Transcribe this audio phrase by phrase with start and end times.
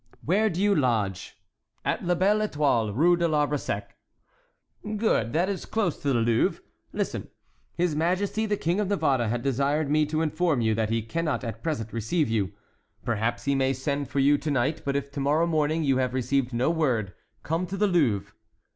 [0.25, 1.37] "Where do you lodge?"
[1.85, 3.95] "At La Belle Étoile, Rue de l'Arbre Sec."
[4.97, 6.59] "Good, that is close to the Louvre.
[6.91, 11.43] Listen—his majesty the King of Navarre has desired me to inform you that he cannot
[11.43, 12.51] at present receive you;
[13.05, 16.15] perhaps he may send for you to night; but if to morrow morning you have
[16.15, 17.13] received no word,
[17.43, 18.33] come to the Louvre."